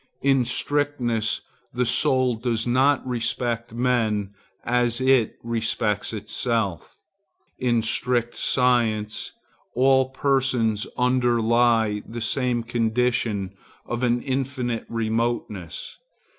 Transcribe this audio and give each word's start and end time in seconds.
In 0.23 0.45
strictness, 0.45 1.41
the 1.71 1.85
soul 1.85 2.33
does 2.33 2.65
not 2.65 3.07
respect 3.07 3.71
men 3.71 4.33
as 4.63 4.99
it 4.99 5.37
respects 5.43 6.11
itself. 6.11 6.97
In 7.59 7.83
strict 7.83 8.35
science 8.35 9.33
all 9.75 10.09
persons 10.09 10.87
underlie 10.97 12.01
the 12.07 12.19
same 12.19 12.63
condition 12.63 13.53
of 13.85 14.01
an 14.01 14.23
infinite 14.23 14.87
remoteness. 14.89 15.97